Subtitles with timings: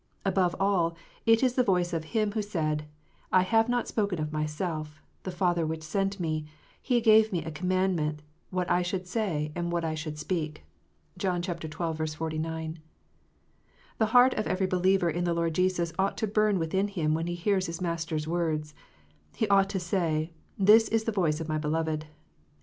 [0.25, 0.95] Above all,
[1.27, 2.85] it is the voice of Him who said,"
[3.31, 6.47] I have not spoken of Myself: the Father which sent Me,
[6.81, 10.63] He gave Me a commandment what I should say and what I should speak."
[11.19, 11.53] (John xii.
[11.61, 12.79] 49.)
[13.99, 17.27] The heart of every believer in the Lord Jesus ought to burn within him when
[17.27, 18.73] he hears his Master s words:
[19.35, 22.07] he ought to say," This is the voice of my beloved."